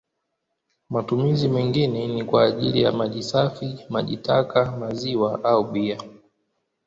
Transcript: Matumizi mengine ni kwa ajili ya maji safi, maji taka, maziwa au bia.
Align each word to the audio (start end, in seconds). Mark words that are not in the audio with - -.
Matumizi 0.89 1.47
mengine 1.47 2.07
ni 2.07 2.23
kwa 2.23 2.43
ajili 2.45 2.81
ya 2.81 2.91
maji 2.91 3.23
safi, 3.23 3.79
maji 3.89 4.17
taka, 4.17 4.71
maziwa 4.71 5.43
au 5.43 5.63
bia. 5.71 5.97